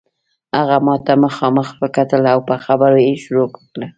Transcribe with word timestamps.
هغه 0.57 0.77
ماته 0.87 1.13
مخامخ 1.25 1.67
وکتل 1.81 2.23
او 2.33 2.39
په 2.47 2.55
خبرو 2.65 2.97
یې 3.07 3.13
شروع 3.23 3.45
وکړه. 3.49 3.87